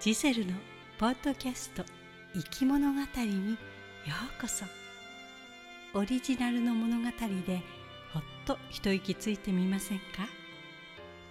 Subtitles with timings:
[0.00, 0.52] ジゼルの
[0.96, 1.82] ポッドキャスト
[2.32, 3.56] 「生き物語」によ
[4.38, 4.64] うこそ。
[5.92, 7.10] オリジナルの物語
[7.44, 7.60] で
[8.12, 10.28] ほっと一息ついてみませんか？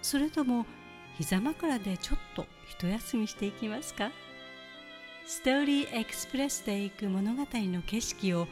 [0.02, 0.66] それとも
[1.16, 4.10] 膝枕でちょっと一休みしていきますか？
[5.26, 8.46] ストーリーエクスプレスで行く物語の景色を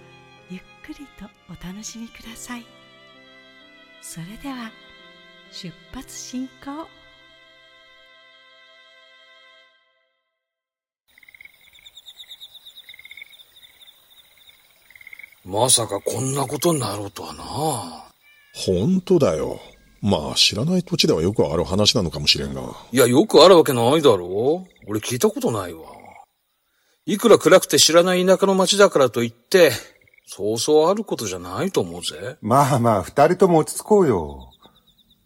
[0.48, 2.64] ゆっくりとお楽しみください。
[4.00, 4.70] それでは
[5.52, 6.88] 出発進行。
[15.46, 17.44] まさかこんなことになろうとはな。
[18.52, 19.60] 本当だよ。
[20.02, 22.62] まあ知らない土地ではよくある話なのかもしれんが。
[22.90, 25.82] いや、よくあるわけないだろう俺聞いたことないわ。
[27.06, 29.70] いくら暗くて知らない田舎の町だからといって、
[30.26, 32.36] そうそうあることじゃないと思うぜ。
[32.42, 34.50] まあまあ、二人とも落ち着こうよ。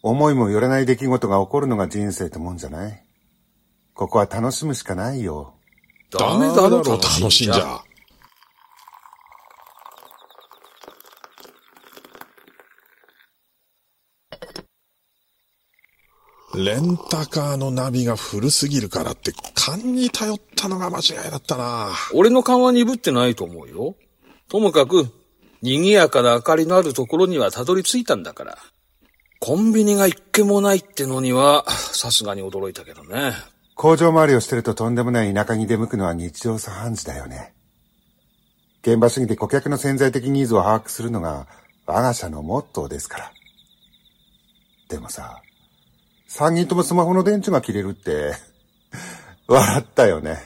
[0.02, 3.05] 思いもよらない出来事が起こるのが人生ってもんじゃない
[3.95, 5.55] ここは楽しむしかないよ。
[6.10, 7.82] ダメだろ、楽しんじゃ。
[16.65, 21.91] レンタカーのナビが古すぎるからって勘に頼ったのが間違いだったな。
[22.15, 23.95] 俺の勘は鈍ってないと思うよ。
[24.49, 25.09] ともかく、
[25.63, 28.59] 賑やかな明かりのあるところにはたどり着いたんだから。
[29.41, 33.33] コンビニが一軒もないってのには、さすがに驚いたけどね。
[33.74, 37.55] 工場周りをしてるととんでもない田舎に出向くのは日常茶飯事だよね。
[38.83, 41.47] 現場主義で顧客の潜在的ニーズを把握するのが
[41.87, 43.33] 我が社のモットーですから。
[44.89, 45.41] でもさ、
[46.33, 48.35] 三人ともスマホの電池が切れるって、
[49.49, 50.39] 笑ったよね。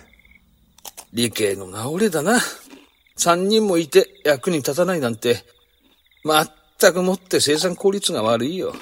[1.13, 2.41] 理系の直れだな。
[3.17, 5.45] 三人もいて役に立たないなんて、
[6.25, 8.75] まったくもって生産効率が悪いよ。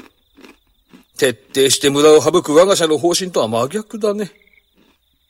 [1.19, 4.30] 徹底して無駄を省く我が社の方針とは真逆だね。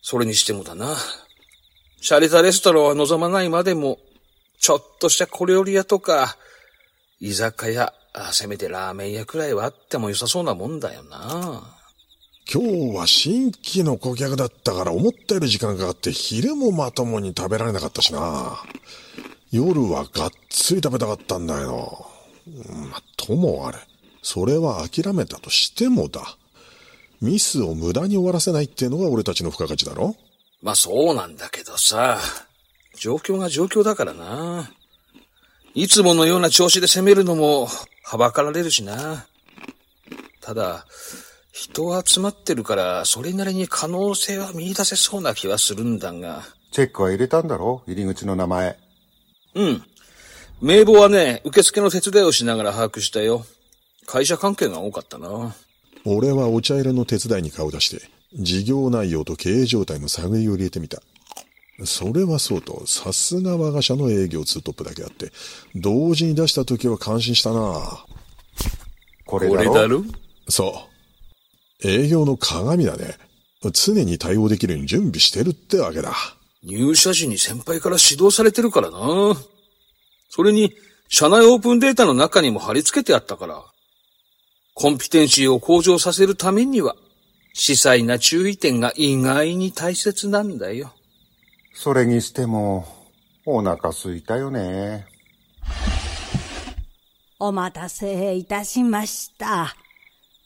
[0.03, 0.95] それにしてもだな。
[2.03, 3.99] シャレたレストランは望まないまでも、
[4.61, 6.37] ちょっとした小料理屋とか、
[7.19, 7.95] 居酒屋、
[8.33, 11.63] せめてラーメン屋くらいはあっても良さそうなもんだよな。
[12.53, 18.59] 今日は新規の顧客だったから思ったより時間かかって昼もまともに食べられなかったしな。
[19.51, 22.07] 夜はがっつり食べたかったんだよ。
[22.91, 23.79] まあ、ともあれ。
[24.23, 26.37] それは諦めたとしてもだ。
[27.21, 30.17] ミスを無駄に終わらせないっていうのが俺たちの付加価値だろ
[30.61, 32.19] まあそうなんだけどさ。
[32.99, 34.71] 状況が状況だからな。
[35.75, 37.69] いつものような調子で攻めるのも、
[38.03, 39.27] はばかられるしな。
[40.41, 40.87] ただ、
[41.53, 46.43] 人集まってるから、それなりに可能性は見出せそうな気はするんだが。
[46.73, 47.83] チェックは入れたんだろ？
[47.87, 48.79] 入り口の名前。
[49.55, 49.83] うん。
[50.61, 53.45] 名簿はね、受付の手伝いをしながら把握したよ。
[54.07, 55.55] 会社関係が多かったな。
[56.05, 61.03] 俺はお茶入れの手伝いに顔出して、事業内容と経営状態の探りを入れてみた。
[61.85, 65.33] それはそうと、さすが我が社の営業ツートップだけあって、
[65.75, 68.05] 同時に出した時は感心したな
[69.27, 70.05] これだろ？
[70.49, 70.89] そ
[71.83, 71.89] う。
[71.89, 73.17] 営業の鏡だね。
[73.73, 76.15] 常に対応できるように準備してるってわけだ。
[76.63, 79.37] 入社時に先輩から指導されてるからな。
[80.31, 80.73] それに、
[81.09, 83.63] 社内オープンデータの中にも貼り付けてあったから。
[84.75, 86.97] コンピテンシーを向上させるためには、
[87.55, 90.93] 細細な注意点が意外に大切なんだよ。
[91.75, 92.87] それにしても、
[93.45, 95.07] お腹すいたよね。
[97.39, 99.75] お待たせいたしました。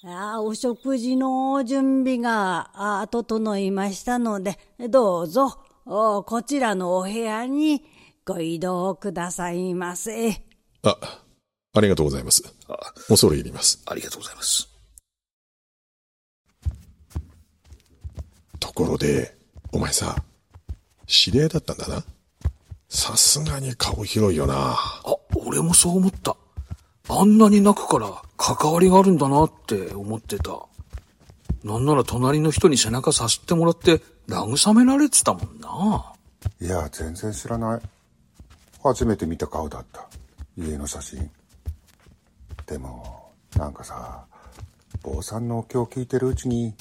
[0.05, 2.71] あお食事の準備が
[3.01, 7.85] あ整いましたので、どうぞこちらのお部屋に
[8.25, 10.43] ご移動くださいませ。
[10.85, 10.97] あ、
[11.75, 12.43] ありがとうございます。
[13.09, 13.83] 恐れ入ります。
[13.87, 14.69] ありがとうございます。
[18.59, 19.37] ところで、
[19.73, 20.17] お前さ、
[21.07, 22.05] 知り合いだったんだな。
[22.89, 24.55] さすがに顔広いよな。
[24.55, 24.77] あ、
[25.35, 26.37] 俺もそう思った。
[27.09, 30.67] あんなに泣くから関わりがあるんだなって思ってた。
[31.63, 36.13] なんなら隣の人に背中さすってもらって慰められてたもんな。
[36.61, 37.81] いや、全然知らない。
[38.83, 40.07] 初めて見た顔だった。
[40.57, 41.31] 家の写真。
[42.67, 44.25] でも、なんかさ、
[45.03, 46.75] 坊さんのお経を聞いてるうちに、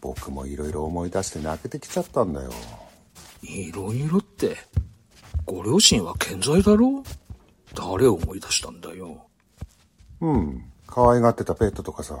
[0.00, 2.52] 僕もいろいろ思い出して泣けてきちゃったんだよ。
[3.42, 4.56] いろいろって、
[5.44, 7.02] ご両親は健在だろ？
[7.74, 9.26] 誰を思い出したんだよ？
[10.20, 10.64] うん。
[10.86, 12.18] 可愛がってたペットとかさ。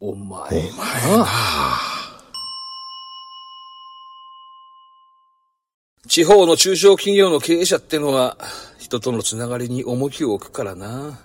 [0.00, 1.26] お前お前な。
[6.08, 8.36] 地方の中小企業の経営者ってのは、
[8.78, 11.20] 人とのつながりに重きを置くからな。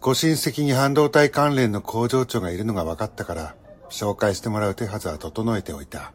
[0.00, 3.56] ご親戚に半導体関連の工場長がいるのが分かったから、
[3.90, 6.12] 紹介してもらう手はずは整えておいた。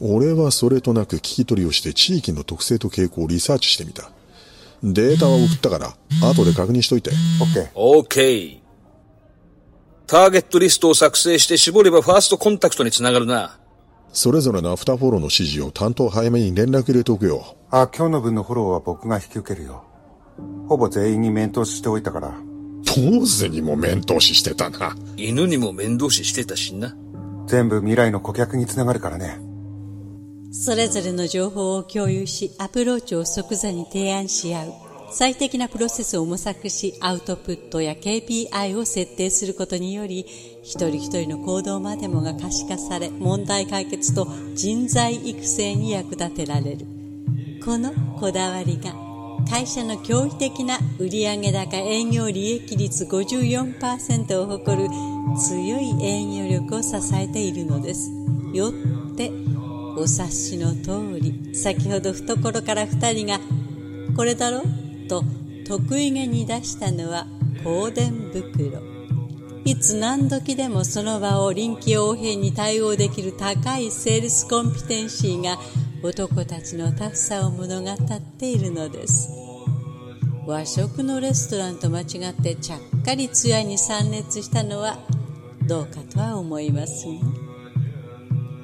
[0.00, 4.10] 俺はそれとなく聞き取りをして地域の特性と傾向をリサーチしてみた。
[4.82, 5.94] データは送ったから、
[6.26, 7.10] 後で確認しといて。
[7.40, 7.70] オッケー。
[7.74, 8.60] オーケー。
[10.06, 13.58] ターゲットリストを作成して絞ればファーストコンタクトにつながるな。
[14.12, 17.54] それぞれのアフターフォローの指示を担当早めに連絡入れておくよ。
[17.70, 19.84] あ、今日の分のフォローは僕が引き受けるよ。
[20.66, 22.34] ほぼ全員に面通ししておいたから。
[22.86, 24.96] 坊主にも面通ししてたな。
[25.16, 26.96] 犬にも面倒ししてたしな。
[27.46, 29.49] 全部未来の顧客につながるからね。
[30.52, 34.72] それぞれの情報を共有し、アプローチを即座に提案し合う。
[35.12, 40.26] 最適なプロセスを模索し、アウトプットや KPI を設定することにより、
[40.62, 46.86] 一人一人の行動までもが可視化され、問題解決と人材育成に役立てられる。
[47.64, 48.92] このこだわりが、
[49.48, 54.88] 会社の驚異的な売上高営業利益率54%を誇る
[55.38, 58.10] 強い営業力を支えているのです。
[58.52, 58.72] よっ
[59.16, 59.30] て、
[60.00, 63.38] お察しの通り、先ほど懐から二人が、
[64.16, 64.62] これだろ
[65.10, 65.22] と
[65.66, 67.26] 得意げに出したのは
[67.62, 68.82] 香典袋。
[69.66, 75.58] いつ何時でもその場を臨機応変に対応できる高いセールスコンピテンシーが
[76.02, 79.28] 男たちのタフさを物語っているのです。
[80.46, 84.96] 和食のレストランと間違ってちゃっかり通夜に参列したのは
[85.66, 87.49] どうかとは思いますが。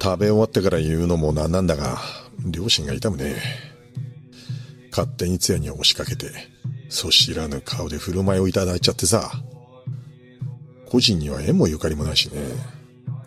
[0.01, 1.97] 食べ終わってから言うのもなんなんだが、
[2.45, 3.35] 両親が痛むね。
[4.91, 6.31] 勝手に通夜に押しかけて、
[6.89, 9.31] そ知らぬ顔で振る舞いをいただいちゃってさ。
[10.89, 12.41] 個人には縁もゆかりもないしね。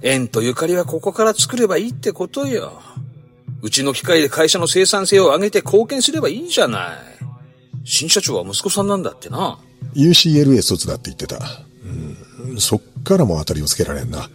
[0.02, 2.80] 縁とゆかりはここから作ればいいってことよ。
[3.62, 6.96] うちの機械で会社の生産性を上げて貢献すればいいじゃない。
[7.84, 9.58] 新社長は息子さんなんだってな。
[9.94, 11.38] UCLA 卒だって言ってた。
[12.44, 14.30] うん、そっからも当たりをつけられんな。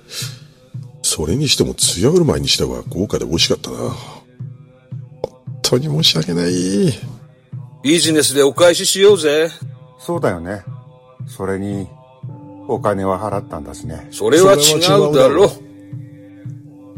[1.15, 3.77] それにしても艶振る舞いにしては豪華で美味しかったな。
[3.77, 3.93] 本
[5.61, 6.51] 当に申し訳ない。
[7.81, 9.49] ビジネスでお返ししようぜ。
[9.97, 10.65] そうだよね。
[11.25, 11.87] それに、
[12.67, 14.09] お金は払ったんだしね。
[14.11, 14.75] それは違
[15.09, 15.49] うだろ。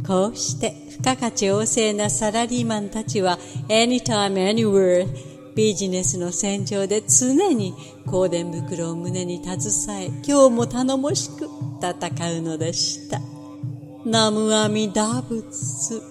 [0.07, 3.37] こうして付加価値旺盛なサラリーマンたちは
[3.67, 5.07] anytime anywhere
[5.55, 7.75] ビジネスの戦場で常に
[8.09, 11.47] 香典袋を胸に携え今日も頼もしく
[11.79, 13.36] 戦うのでした。
[14.09, 16.01] ナムアミダ仏。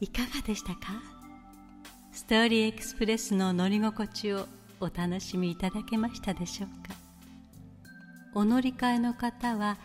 [0.00, 0.78] いかがでしたか？
[2.12, 4.46] ストーリーエクスプレスの乗り心地を
[4.80, 6.94] お楽しみいただけましたでしょうか？
[8.34, 9.76] お乗り換えの方は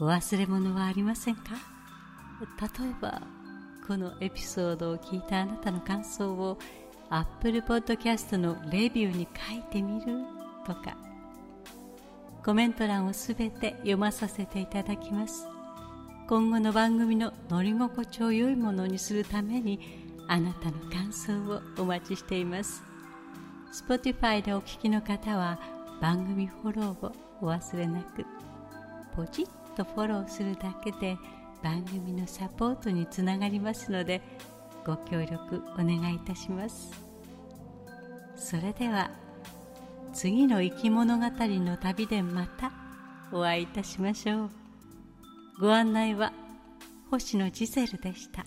[0.00, 1.42] お忘れ物はありませんか？
[2.80, 3.20] 例えば
[3.86, 6.58] このエピソードを聞いたあなたの感想を
[7.08, 10.06] Apple Podcast のレビューに書いてみる
[10.66, 10.96] とか。
[12.46, 15.48] コメント欄をすべて読まさせていただきます。
[16.28, 19.80] 今後の番組の乗り心地を良いものにするために
[20.28, 22.84] あなたの感想をお待ちしています。
[23.72, 25.58] Spotify でお聞きの方は
[26.00, 28.24] 番組フォローをお忘れなく
[29.16, 31.18] ポチッとフォローするだけで
[31.66, 34.20] 番組のサポートにつながりますので
[34.84, 36.92] ご協力お願いいたします。
[38.36, 39.10] それでは
[40.12, 42.70] 次の生き物語の旅でまた
[43.32, 44.50] お会いいたしましょう。
[45.60, 46.32] ご案内は
[47.10, 48.46] 星野ジゼルでした。